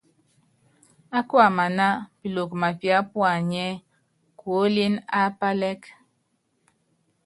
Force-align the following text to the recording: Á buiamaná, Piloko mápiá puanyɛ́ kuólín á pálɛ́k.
Á 1.17 1.19
buiamaná, 1.27 1.87
Piloko 2.19 2.55
mápiá 2.63 2.97
puanyɛ́ 3.11 3.79
kuólín 4.39 4.93
á 5.17 5.21
pálɛ́k. 5.39 5.81